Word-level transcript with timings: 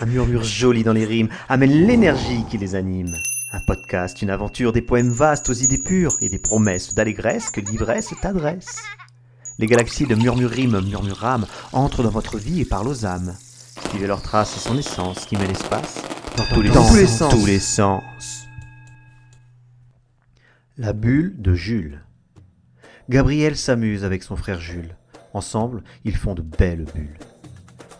Un 0.00 0.06
murmure 0.06 0.42
joli 0.42 0.82
dans 0.82 0.92
les 0.92 1.04
rimes 1.04 1.28
amène 1.48 1.86
l'énergie 1.86 2.44
qui 2.50 2.58
les 2.58 2.74
anime. 2.74 3.14
Un 3.52 3.60
podcast, 3.66 4.20
une 4.20 4.30
aventure, 4.30 4.72
des 4.72 4.82
poèmes 4.82 5.12
vastes 5.12 5.48
aux 5.48 5.54
idées 5.54 5.78
pures 5.78 6.16
et 6.20 6.28
des 6.28 6.38
promesses 6.38 6.92
d'allégresse 6.94 7.50
que 7.50 7.60
l'ivresse 7.60 8.12
t'adresse. 8.20 8.82
Les 9.58 9.66
galaxies 9.66 10.06
de 10.06 10.14
murmurime, 10.16 10.80
murmurame 10.80 11.46
entrent 11.72 12.02
dans 12.02 12.10
votre 12.10 12.38
vie 12.38 12.60
et 12.60 12.64
parlent 12.64 12.88
aux 12.88 13.06
âmes. 13.06 13.36
Suivez 13.90 14.08
leurs 14.08 14.22
traces 14.22 14.56
et 14.56 14.60
son 14.60 14.76
essence 14.76 15.26
qui 15.26 15.36
met 15.36 15.46
l'espace 15.46 16.02
dans 16.36 16.44
tous 16.46 16.62
les, 16.62 16.70
Dans 16.70 16.82
sens, 16.82 16.90
tous 16.90 16.96
les 16.96 17.06
sens. 17.06 17.32
tous 17.34 17.46
les 17.46 17.58
sens. 17.60 18.46
La 20.76 20.92
bulle 20.92 21.34
de 21.38 21.54
Jules. 21.54 22.02
Gabriel 23.08 23.56
s'amuse 23.56 24.04
avec 24.04 24.24
son 24.24 24.34
frère 24.34 24.58
Jules. 24.60 24.96
Ensemble, 25.34 25.82
ils 26.04 26.16
font 26.16 26.34
de 26.34 26.42
belles 26.42 26.86
bulles. 26.94 27.18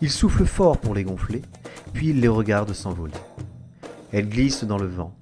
Il 0.01 0.09
souffle 0.09 0.45
fort 0.45 0.77
pour 0.77 0.95
les 0.95 1.03
gonfler, 1.03 1.41
puis 1.93 2.09
il 2.09 2.21
les 2.21 2.29
regarde 2.29 2.73
s'envoler. 2.73 3.13
Elles 4.11 4.29
glissent 4.29 4.63
dans 4.63 4.77
le 4.77 4.87
vent, 4.87 5.13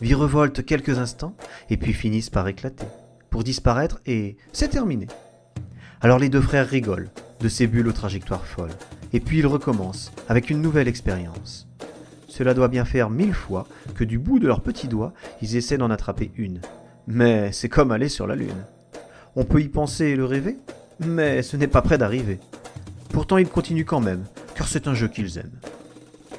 virevoltent 0.00 0.64
quelques 0.64 0.98
instants, 0.98 1.36
et 1.70 1.76
puis 1.76 1.92
finissent 1.92 2.30
par 2.30 2.48
éclater, 2.48 2.86
pour 3.30 3.44
disparaître, 3.44 4.00
et 4.06 4.36
c'est 4.52 4.68
terminé. 4.68 5.06
Alors 6.00 6.18
les 6.18 6.28
deux 6.28 6.40
frères 6.40 6.68
rigolent 6.68 7.10
de 7.40 7.48
ces 7.48 7.68
bulles 7.68 7.88
aux 7.88 7.92
trajectoires 7.92 8.44
folles, 8.44 8.76
et 9.12 9.20
puis 9.20 9.38
ils 9.38 9.46
recommencent 9.46 10.12
avec 10.28 10.50
une 10.50 10.60
nouvelle 10.60 10.88
expérience. 10.88 11.68
Cela 12.28 12.54
doit 12.54 12.68
bien 12.68 12.84
faire 12.84 13.08
mille 13.08 13.34
fois 13.34 13.66
que 13.94 14.04
du 14.04 14.18
bout 14.18 14.40
de 14.40 14.48
leurs 14.48 14.62
petits 14.62 14.88
doigts, 14.88 15.14
ils 15.42 15.56
essaient 15.56 15.78
d'en 15.78 15.90
attraper 15.90 16.32
une. 16.36 16.60
Mais 17.06 17.52
c'est 17.52 17.68
comme 17.68 17.92
aller 17.92 18.08
sur 18.08 18.26
la 18.26 18.34
Lune. 18.34 18.64
On 19.36 19.44
peut 19.44 19.62
y 19.62 19.68
penser 19.68 20.06
et 20.06 20.16
le 20.16 20.24
rêver, 20.24 20.58
mais 21.00 21.42
ce 21.42 21.56
n'est 21.56 21.66
pas 21.66 21.82
près 21.82 21.98
d'arriver. 21.98 22.38
Pourtant 23.10 23.38
ils 23.38 23.48
continuent 23.48 23.84
quand 23.84 24.00
même, 24.00 24.24
car 24.54 24.68
c'est 24.68 24.88
un 24.88 24.94
jeu 24.94 25.08
qu'ils 25.08 25.38
aiment. 25.38 25.58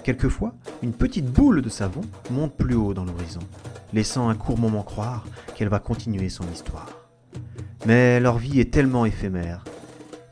Quelquefois, 0.04 0.54
une 0.84 0.94
petite 0.94 1.26
boule 1.26 1.62
de 1.62 1.70
savon 1.70 2.02
monte 2.32 2.56
plus 2.56 2.76
haut 2.76 2.94
dans 2.94 3.06
l'horizon, 3.06 3.42
laissant 3.94 4.30
un 4.30 4.36
court 4.36 4.58
moment 4.58 4.84
croire 4.84 5.26
qu'elle 5.56 5.70
va 5.70 5.80
continuer 5.80 6.30
son 6.30 6.46
histoire. 6.54 6.90
Mais 7.86 8.20
leur 8.20 8.38
vie 8.38 8.60
est 8.60 8.74
tellement 8.74 9.06
éphémère, 9.06 9.64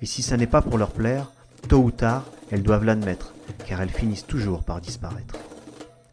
et 0.02 0.06
si 0.06 0.22
ça 0.22 0.38
n'est 0.38 0.48
pas 0.48 0.62
pour 0.62 0.78
leur 0.78 0.92
plaire, 0.92 1.32
tôt 1.68 1.80
ou 1.80 1.92
tard, 1.92 2.26
elles 2.52 2.64
doivent 2.64 2.86
l'admettre, 2.86 3.34
car 3.66 3.82
elles 3.82 3.90
finissent 3.90 4.28
toujours 4.28 4.64
par 4.64 4.82
disparaître. 4.82 5.36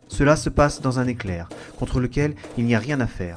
Cela 0.09 0.37
se 0.37 0.51
passe 0.51 0.81
dans 0.81 0.99
un 0.99 1.07
éclair, 1.07 1.49
contre 1.79 2.01
lequel 2.01 2.35
il 2.59 2.65
n'y 2.65 2.75
a 2.75 2.79
rien 2.79 3.01
à 3.01 3.07
faire. 3.07 3.37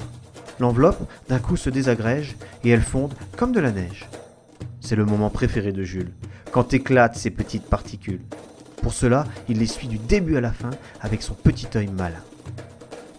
L'enveloppe, 0.58 1.10
d'un 1.28 1.38
coup, 1.38 1.56
se 1.56 1.70
désagrège, 1.70 2.36
et 2.64 2.70
elle 2.70 2.82
fonde 2.82 3.14
comme 3.36 3.52
de 3.52 3.60
la 3.60 3.72
neige. 3.72 4.06
C'est 4.86 4.94
le 4.94 5.04
moment 5.04 5.30
préféré 5.30 5.72
de 5.72 5.82
Jules, 5.82 6.12
quand 6.52 6.72
éclatent 6.72 7.16
ces 7.16 7.30
petites 7.30 7.64
particules. 7.64 8.20
Pour 8.82 8.92
cela, 8.92 9.24
il 9.48 9.58
les 9.58 9.66
suit 9.66 9.88
du 9.88 9.98
début 9.98 10.36
à 10.36 10.40
la 10.40 10.52
fin 10.52 10.70
avec 11.00 11.22
son 11.22 11.34
petit 11.34 11.66
œil 11.74 11.88
malin. 11.88 12.22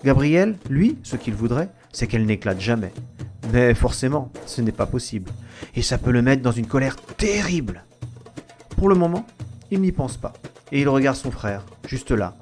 Gabriel, 0.06 0.56
lui, 0.70 0.98
ce 1.04 1.18
qu'il 1.18 1.34
voudrait, 1.34 1.68
c'est 1.92 2.08
qu'elle 2.08 2.26
n'éclate 2.26 2.62
jamais. 2.62 2.94
Mais 3.52 3.74
forcément, 3.74 4.32
ce 4.46 4.62
n'est 4.62 4.72
pas 4.72 4.86
possible. 4.86 5.30
Et 5.76 5.82
ça 5.82 5.98
peut 5.98 6.12
le 6.12 6.22
mettre 6.22 6.42
dans 6.42 6.54
une 6.54 6.68
colère 6.68 6.96
terrible. 6.96 7.84
Pour 8.78 8.88
le 8.88 8.96
moment, 8.96 9.28
il 9.70 9.82
n'y 9.82 9.92
pense 9.92 10.16
pas. 10.16 10.32
Et 10.72 10.80
il 10.80 10.88
regarde 10.88 11.18
son 11.18 11.32
frère, 11.32 11.66
juste 11.86 12.12
là, 12.12 12.38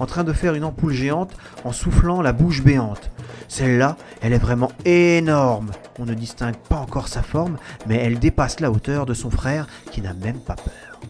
en 0.00 0.06
train 0.06 0.24
de 0.24 0.32
faire 0.32 0.54
une 0.54 0.64
ampoule 0.64 0.92
géante 0.92 1.36
en 1.64 1.72
soufflant 1.72 2.22
la 2.22 2.32
bouche 2.32 2.62
béante. 2.62 3.10
Celle-là, 3.48 3.96
elle 4.20 4.32
est 4.32 4.38
vraiment 4.38 4.72
énorme. 4.84 5.70
On 5.98 6.04
ne 6.04 6.14
distingue 6.14 6.56
pas 6.56 6.76
encore 6.76 7.08
sa 7.08 7.22
forme, 7.22 7.56
mais 7.86 7.96
elle 7.96 8.18
dépasse 8.18 8.60
la 8.60 8.70
hauteur 8.70 9.06
de 9.06 9.14
son 9.14 9.30
frère 9.30 9.66
qui 9.90 10.00
n'a 10.02 10.14
même 10.14 10.40
pas 10.40 10.56
peur. 10.56 11.00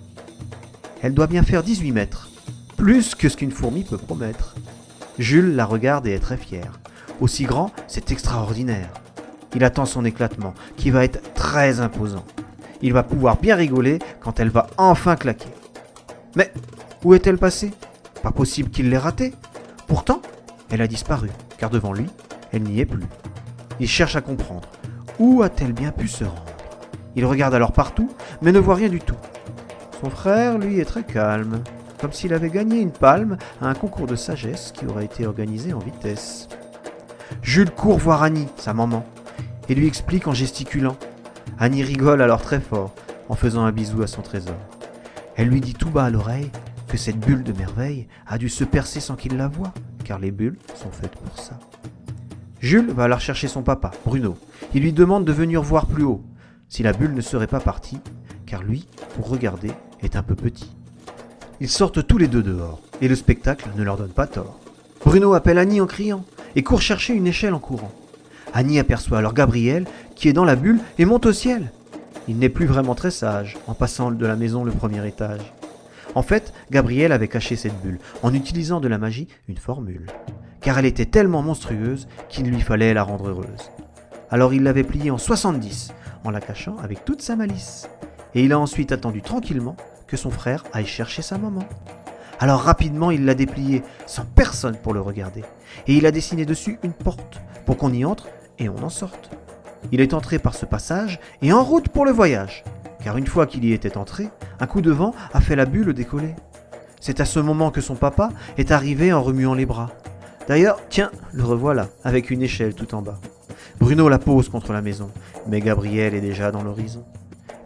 Elle 1.02 1.14
doit 1.14 1.26
bien 1.26 1.42
faire 1.42 1.62
18 1.62 1.92
mètres, 1.92 2.28
plus 2.76 3.14
que 3.14 3.28
ce 3.28 3.36
qu'une 3.36 3.50
fourmi 3.50 3.84
peut 3.84 3.98
promettre. 3.98 4.54
Jules 5.18 5.54
la 5.56 5.64
regarde 5.64 6.06
et 6.06 6.12
est 6.12 6.20
très 6.20 6.36
fier. 6.36 6.78
Aussi 7.20 7.44
grand, 7.44 7.70
c'est 7.86 8.10
extraordinaire. 8.10 8.90
Il 9.54 9.64
attend 9.64 9.86
son 9.86 10.04
éclatement, 10.04 10.52
qui 10.76 10.90
va 10.90 11.04
être 11.04 11.32
très 11.34 11.80
imposant. 11.80 12.24
Il 12.82 12.92
va 12.92 13.02
pouvoir 13.02 13.38
bien 13.38 13.56
rigoler 13.56 13.98
quand 14.20 14.38
elle 14.38 14.50
va 14.50 14.66
enfin 14.76 15.16
claquer. 15.16 15.48
Mais 16.34 16.52
où 17.04 17.14
est-elle 17.14 17.38
passée? 17.38 17.72
Pas 18.26 18.32
possible 18.32 18.70
qu'il 18.70 18.90
l'ait 18.90 18.98
ratée. 18.98 19.34
Pourtant, 19.86 20.20
elle 20.68 20.82
a 20.82 20.88
disparu, 20.88 21.30
car 21.58 21.70
devant 21.70 21.92
lui, 21.92 22.06
elle 22.50 22.64
n'y 22.64 22.80
est 22.80 22.84
plus. 22.84 23.06
Il 23.78 23.86
cherche 23.86 24.16
à 24.16 24.20
comprendre. 24.20 24.68
Où 25.20 25.44
a-t-elle 25.44 25.72
bien 25.72 25.92
pu 25.92 26.08
se 26.08 26.24
rendre? 26.24 26.42
Il 27.14 27.24
regarde 27.24 27.54
alors 27.54 27.70
partout, 27.70 28.10
mais 28.42 28.50
ne 28.50 28.58
voit 28.58 28.74
rien 28.74 28.88
du 28.88 28.98
tout. 28.98 29.14
Son 30.00 30.10
frère, 30.10 30.58
lui, 30.58 30.80
est 30.80 30.86
très 30.86 31.04
calme, 31.04 31.62
comme 32.00 32.10
s'il 32.10 32.34
avait 32.34 32.50
gagné 32.50 32.80
une 32.80 32.90
palme 32.90 33.36
à 33.62 33.68
un 33.68 33.74
concours 33.74 34.08
de 34.08 34.16
sagesse 34.16 34.72
qui 34.72 34.86
aurait 34.86 35.04
été 35.04 35.24
organisé 35.24 35.72
en 35.72 35.78
vitesse. 35.78 36.48
Jules 37.42 37.70
court 37.70 37.98
voir 37.98 38.24
Annie, 38.24 38.48
sa 38.56 38.74
maman, 38.74 39.06
et 39.68 39.76
lui 39.76 39.86
explique 39.86 40.26
en 40.26 40.34
gesticulant. 40.34 40.96
Annie 41.60 41.84
rigole 41.84 42.20
alors 42.20 42.42
très 42.42 42.58
fort, 42.58 42.92
en 43.28 43.36
faisant 43.36 43.62
un 43.62 43.70
bisou 43.70 44.02
à 44.02 44.08
son 44.08 44.22
trésor. 44.22 44.58
Elle 45.36 45.46
lui 45.46 45.60
dit 45.60 45.74
tout 45.74 45.90
bas 45.90 46.06
à 46.06 46.10
l'oreille 46.10 46.50
cette 46.96 47.18
bulle 47.18 47.42
de 47.42 47.52
merveille 47.52 48.08
a 48.26 48.38
dû 48.38 48.48
se 48.48 48.64
percer 48.64 49.00
sans 49.00 49.16
qu'il 49.16 49.36
la 49.36 49.48
voie, 49.48 49.72
car 50.04 50.18
les 50.18 50.30
bulles 50.30 50.58
sont 50.74 50.90
faites 50.90 51.16
pour 51.16 51.38
ça. 51.38 51.58
Jules 52.60 52.90
va 52.90 53.04
alors 53.04 53.20
chercher 53.20 53.48
son 53.48 53.62
papa, 53.62 53.90
Bruno. 54.04 54.36
Il 54.74 54.82
lui 54.82 54.92
demande 54.92 55.24
de 55.24 55.32
venir 55.32 55.62
voir 55.62 55.86
plus 55.86 56.04
haut, 56.04 56.24
si 56.68 56.82
la 56.82 56.92
bulle 56.92 57.14
ne 57.14 57.20
serait 57.20 57.46
pas 57.46 57.60
partie, 57.60 58.00
car 58.46 58.62
lui, 58.62 58.86
pour 59.14 59.28
regarder, 59.28 59.70
est 60.02 60.16
un 60.16 60.22
peu 60.22 60.34
petit. 60.34 60.74
Ils 61.60 61.68
sortent 61.68 62.06
tous 62.06 62.18
les 62.18 62.28
deux 62.28 62.42
dehors, 62.42 62.80
et 63.00 63.08
le 63.08 63.14
spectacle 63.14 63.68
ne 63.76 63.82
leur 63.82 63.96
donne 63.96 64.12
pas 64.12 64.26
tort. 64.26 64.58
Bruno 65.04 65.34
appelle 65.34 65.58
Annie 65.58 65.80
en 65.80 65.86
criant, 65.86 66.24
et 66.54 66.62
court 66.62 66.82
chercher 66.82 67.14
une 67.14 67.26
échelle 67.26 67.54
en 67.54 67.58
courant. 67.58 67.92
Annie 68.54 68.78
aperçoit 68.78 69.18
alors 69.18 69.34
Gabriel, 69.34 69.86
qui 70.14 70.28
est 70.28 70.32
dans 70.32 70.44
la 70.44 70.56
bulle, 70.56 70.80
et 70.98 71.04
monte 71.04 71.26
au 71.26 71.32
ciel. 71.32 71.70
Il 72.28 72.38
n'est 72.38 72.48
plus 72.48 72.66
vraiment 72.66 72.94
très 72.94 73.10
sage, 73.10 73.56
en 73.66 73.74
passant 73.74 74.10
de 74.10 74.26
la 74.26 74.36
maison 74.36 74.64
le 74.64 74.72
premier 74.72 75.06
étage. 75.06 75.52
En 76.16 76.22
fait, 76.22 76.54
Gabriel 76.70 77.12
avait 77.12 77.28
caché 77.28 77.56
cette 77.56 77.78
bulle, 77.82 77.98
en 78.22 78.32
utilisant 78.32 78.80
de 78.80 78.88
la 78.88 78.96
magie 78.96 79.28
une 79.48 79.58
formule. 79.58 80.06
Car 80.62 80.78
elle 80.78 80.86
était 80.86 81.04
tellement 81.04 81.42
monstrueuse 81.42 82.08
qu'il 82.30 82.48
lui 82.48 82.62
fallait 82.62 82.94
la 82.94 83.02
rendre 83.02 83.28
heureuse. 83.28 83.70
Alors 84.30 84.54
il 84.54 84.62
l'avait 84.62 84.82
pliée 84.82 85.10
en 85.10 85.18
70, 85.18 85.92
en 86.24 86.30
la 86.30 86.40
cachant 86.40 86.78
avec 86.78 87.04
toute 87.04 87.20
sa 87.20 87.36
malice. 87.36 87.90
Et 88.34 88.42
il 88.42 88.54
a 88.54 88.58
ensuite 88.58 88.92
attendu 88.92 89.20
tranquillement 89.20 89.76
que 90.06 90.16
son 90.16 90.30
frère 90.30 90.64
aille 90.72 90.86
chercher 90.86 91.20
sa 91.20 91.36
maman. 91.36 91.68
Alors 92.40 92.62
rapidement 92.62 93.10
il 93.10 93.26
l'a 93.26 93.34
dépliée, 93.34 93.82
sans 94.06 94.24
personne 94.24 94.78
pour 94.78 94.94
le 94.94 95.02
regarder. 95.02 95.44
Et 95.86 95.98
il 95.98 96.06
a 96.06 96.12
dessiné 96.12 96.46
dessus 96.46 96.78
une 96.82 96.94
porte, 96.94 97.42
pour 97.66 97.76
qu'on 97.76 97.92
y 97.92 98.06
entre 98.06 98.28
et 98.58 98.70
on 98.70 98.82
en 98.82 98.88
sorte. 98.88 99.28
Il 99.92 100.00
est 100.00 100.14
entré 100.14 100.38
par 100.38 100.54
ce 100.54 100.64
passage 100.64 101.20
et 101.42 101.52
en 101.52 101.62
route 101.62 101.90
pour 101.90 102.06
le 102.06 102.12
voyage. 102.12 102.64
Car 103.02 103.16
une 103.16 103.26
fois 103.26 103.46
qu'il 103.46 103.64
y 103.64 103.72
était 103.72 103.96
entré, 103.96 104.28
un 104.60 104.66
coup 104.66 104.80
de 104.80 104.90
vent 104.90 105.14
a 105.32 105.40
fait 105.40 105.56
la 105.56 105.66
bulle 105.66 105.92
décoller. 105.92 106.34
C'est 107.00 107.20
à 107.20 107.24
ce 107.24 107.38
moment 107.38 107.70
que 107.70 107.80
son 107.80 107.94
papa 107.94 108.30
est 108.58 108.72
arrivé 108.72 109.12
en 109.12 109.22
remuant 109.22 109.54
les 109.54 109.66
bras. 109.66 109.90
D'ailleurs, 110.48 110.80
tiens, 110.88 111.10
le 111.32 111.44
revoilà, 111.44 111.88
avec 112.04 112.30
une 112.30 112.42
échelle 112.42 112.74
tout 112.74 112.94
en 112.94 113.02
bas. 113.02 113.20
Bruno 113.78 114.08
la 114.08 114.18
pose 114.18 114.48
contre 114.48 114.72
la 114.72 114.82
maison, 114.82 115.10
mais 115.48 115.60
Gabriel 115.60 116.14
est 116.14 116.20
déjà 116.20 116.50
dans 116.50 116.62
l'horizon. 116.62 117.04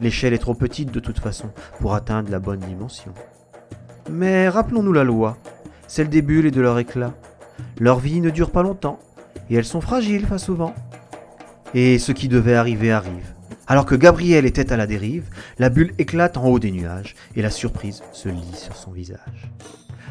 L'échelle 0.01 0.33
est 0.33 0.39
trop 0.39 0.55
petite 0.55 0.91
de 0.91 1.01
toute 1.01 1.21
façon 1.21 1.51
pour 1.79 1.95
atteindre 1.95 2.31
la 2.31 2.39
bonne 2.39 2.61
dimension. 2.61 3.13
Mais 4.11 4.49
rappelons-nous 4.49 4.93
la 4.93 5.05
loi, 5.05 5.37
celle 5.87 6.09
des 6.09 6.23
bulles 6.23 6.47
et 6.47 6.51
de 6.51 6.61
leur 6.61 6.79
éclat. 6.79 7.13
Leur 7.79 7.99
vie 7.99 8.21
ne 8.21 8.31
dure 8.31 8.51
pas 8.51 8.63
longtemps, 8.63 8.99
et 9.51 9.55
elles 9.55 9.65
sont 9.65 9.81
fragiles 9.81 10.27
face 10.27 10.49
au 10.49 10.55
vent. 10.55 10.75
Et 11.75 11.99
ce 11.99 12.13
qui 12.13 12.29
devait 12.29 12.55
arriver 12.55 12.91
arrive. 12.93 13.35
Alors 13.71 13.87
que 13.87 13.95
Gabriel 13.95 14.47
était 14.47 14.73
à 14.73 14.77
la 14.77 14.89
dérive, 14.89 15.29
la 15.61 15.69
bulle 15.69 15.95
éclate 15.97 16.37
en 16.37 16.47
haut 16.47 16.59
des 16.59 16.73
nuages, 16.73 17.15
et 17.37 17.41
la 17.41 17.51
surprise 17.51 18.03
se 18.13 18.29
lit 18.29 18.57
sur 18.57 18.75
son 18.75 18.91
visage. 18.91 19.49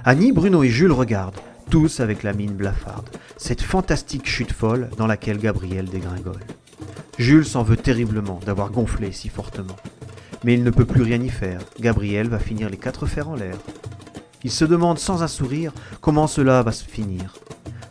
Annie, 0.05 0.31
Bruno 0.31 0.63
et 0.63 0.69
Jules 0.69 0.93
regardent, 0.93 1.41
tous 1.69 1.99
avec 1.99 2.23
la 2.23 2.31
mine 2.31 2.53
blafarde, 2.53 3.09
cette 3.35 3.61
fantastique 3.61 4.29
chute 4.29 4.53
folle 4.53 4.89
dans 4.95 5.07
laquelle 5.07 5.39
Gabriel 5.39 5.89
dégringole. 5.89 6.39
Jules 7.17 7.45
s'en 7.45 7.63
veut 7.63 7.75
terriblement 7.75 8.39
d'avoir 8.45 8.71
gonflé 8.71 9.11
si 9.11 9.27
fortement. 9.27 9.75
Mais 10.45 10.53
il 10.53 10.63
ne 10.63 10.71
peut 10.71 10.85
plus 10.85 11.03
rien 11.03 11.21
y 11.21 11.27
faire, 11.27 11.59
Gabriel 11.81 12.29
va 12.29 12.39
finir 12.39 12.69
les 12.69 12.77
quatre 12.77 13.07
fers 13.07 13.27
en 13.27 13.35
l'air. 13.35 13.57
Il 14.45 14.51
se 14.51 14.63
demande 14.63 14.99
sans 14.99 15.21
un 15.21 15.27
sourire 15.27 15.73
comment 15.99 16.27
cela 16.27 16.63
va 16.63 16.71
se 16.71 16.85
finir. 16.85 17.35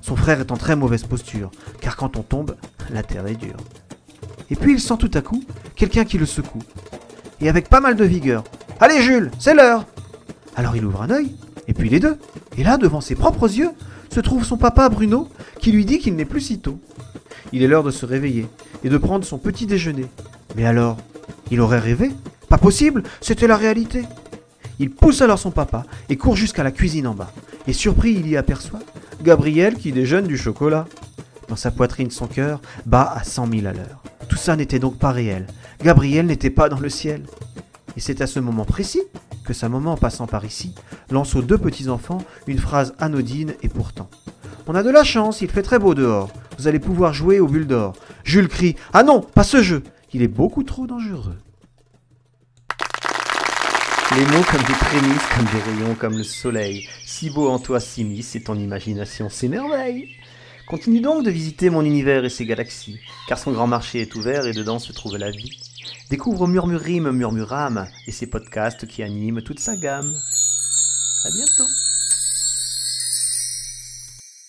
Son 0.00 0.16
frère 0.16 0.40
est 0.40 0.50
en 0.50 0.56
très 0.56 0.76
mauvaise 0.76 1.04
posture, 1.04 1.50
car 1.82 1.96
quand 1.96 2.16
on 2.16 2.22
tombe, 2.22 2.56
la 2.88 3.02
terre 3.02 3.26
est 3.26 3.36
dure. 3.36 3.58
Et 4.50 4.56
puis 4.56 4.72
il 4.72 4.80
sent 4.80 4.96
tout 4.98 5.10
à 5.14 5.20
coup 5.20 5.42
quelqu'un 5.76 6.04
qui 6.04 6.18
le 6.18 6.26
secoue. 6.26 6.62
Et 7.40 7.48
avec 7.48 7.68
pas 7.68 7.80
mal 7.80 7.96
de 7.96 8.04
vigueur. 8.04 8.44
Allez 8.80 9.02
Jules, 9.02 9.30
c'est 9.38 9.54
l'heure 9.54 9.86
Alors 10.56 10.76
il 10.76 10.84
ouvre 10.84 11.02
un 11.02 11.10
œil, 11.10 11.34
et 11.66 11.74
puis 11.74 11.88
les 11.88 12.00
deux. 12.00 12.18
Et 12.56 12.64
là, 12.64 12.76
devant 12.76 13.00
ses 13.00 13.14
propres 13.14 13.48
yeux, 13.48 13.70
se 14.10 14.20
trouve 14.20 14.44
son 14.44 14.56
papa 14.56 14.88
Bruno, 14.88 15.28
qui 15.60 15.70
lui 15.70 15.84
dit 15.84 15.98
qu'il 15.98 16.16
n'est 16.16 16.24
plus 16.24 16.40
si 16.40 16.58
tôt. 16.58 16.80
Il 17.52 17.62
est 17.62 17.68
l'heure 17.68 17.84
de 17.84 17.90
se 17.90 18.06
réveiller 18.06 18.46
et 18.84 18.88
de 18.88 18.98
prendre 18.98 19.24
son 19.24 19.38
petit 19.38 19.66
déjeuner. 19.66 20.06
Mais 20.56 20.66
alors, 20.66 20.96
il 21.50 21.60
aurait 21.60 21.78
rêvé? 21.78 22.10
Pas 22.48 22.58
possible, 22.58 23.02
c'était 23.20 23.46
la 23.46 23.56
réalité. 23.56 24.04
Il 24.78 24.90
pousse 24.90 25.22
alors 25.22 25.38
son 25.38 25.50
papa 25.50 25.84
et 26.08 26.16
court 26.16 26.36
jusqu'à 26.36 26.62
la 26.62 26.70
cuisine 26.70 27.06
en 27.06 27.14
bas. 27.14 27.32
Et 27.66 27.72
surpris, 27.72 28.12
il 28.12 28.28
y 28.28 28.36
aperçoit 28.36 28.80
Gabriel 29.22 29.74
qui 29.76 29.92
déjeune 29.92 30.26
du 30.26 30.38
chocolat. 30.38 30.86
Dans 31.48 31.56
sa 31.56 31.70
poitrine, 31.70 32.10
son 32.10 32.26
cœur 32.26 32.60
bat 32.86 33.12
à 33.14 33.24
cent 33.24 33.46
mille 33.46 33.66
à 33.66 33.72
l'heure. 33.72 34.02
Ça 34.38 34.54
n'était 34.54 34.78
donc 34.78 34.98
pas 34.98 35.10
réel. 35.10 35.46
Gabriel 35.82 36.24
n'était 36.24 36.48
pas 36.48 36.68
dans 36.68 36.78
le 36.78 36.88
ciel. 36.88 37.24
Et 37.96 38.00
c'est 38.00 38.20
à 38.20 38.26
ce 38.28 38.38
moment 38.38 38.64
précis 38.64 39.02
que 39.44 39.52
sa 39.52 39.68
maman, 39.68 39.92
en 39.92 39.96
passant 39.96 40.28
par 40.28 40.44
ici, 40.44 40.74
lance 41.10 41.34
aux 41.34 41.42
deux 41.42 41.58
petits-enfants 41.58 42.22
une 42.46 42.60
phrase 42.60 42.94
anodine 42.98 43.54
et 43.62 43.68
pourtant. 43.68 44.08
On 44.68 44.76
a 44.76 44.84
de 44.84 44.90
la 44.90 45.02
chance, 45.02 45.40
il 45.40 45.50
fait 45.50 45.62
très 45.62 45.80
beau 45.80 45.94
dehors. 45.94 46.30
Vous 46.56 46.68
allez 46.68 46.78
pouvoir 46.78 47.12
jouer 47.12 47.40
aux 47.40 47.48
bulles 47.48 47.66
d'or. 47.66 47.94
Jules 48.22 48.48
crie 48.48 48.76
Ah 48.92 49.02
non, 49.02 49.20
pas 49.20 49.42
ce 49.42 49.60
jeu 49.60 49.82
Il 50.12 50.22
est 50.22 50.28
beaucoup 50.28 50.62
trop 50.62 50.86
dangereux. 50.86 51.36
Les 54.16 54.24
mots 54.24 54.44
comme 54.50 54.62
des 54.62 54.72
prémices, 54.72 55.26
comme 55.34 55.46
des 55.46 55.70
rayons, 55.70 55.94
comme 55.96 56.16
le 56.16 56.22
soleil. 56.24 56.88
Si 57.04 57.28
beau 57.28 57.48
en 57.48 57.58
toi 57.58 57.80
s'immisce 57.80 58.36
et 58.36 58.42
ton 58.42 58.54
imagination 58.54 59.28
s'émerveille. 59.28 60.08
Continue 60.68 61.00
donc 61.00 61.24
de 61.24 61.30
visiter 61.30 61.70
mon 61.70 61.82
univers 61.82 62.26
et 62.26 62.28
ses 62.28 62.44
galaxies, 62.44 63.00
car 63.26 63.38
son 63.38 63.52
grand 63.52 63.66
marché 63.66 64.02
est 64.02 64.14
ouvert 64.14 64.44
et 64.44 64.52
dedans 64.52 64.78
se 64.78 64.92
trouve 64.92 65.16
la 65.16 65.30
vie. 65.30 65.58
Découvre 66.10 66.46
Murmurime 66.46 67.10
Murmurame 67.10 67.88
et 68.06 68.12
ses 68.12 68.26
podcasts 68.26 68.86
qui 68.86 69.02
animent 69.02 69.40
toute 69.40 69.60
sa 69.60 69.76
gamme. 69.76 70.14
À 71.24 71.30
bientôt 71.30 71.70